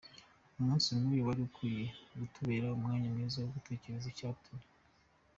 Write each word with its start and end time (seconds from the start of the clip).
Umunsi 0.59 0.87
nkuyu 0.99 1.25
wari 1.27 1.41
ukwiye 1.47 1.85
kutubera 2.19 2.73
umwanya 2.75 3.07
mwiza 3.13 3.37
wo 3.41 3.49
gutekereza 3.55 4.05
icyatumye 4.11 4.65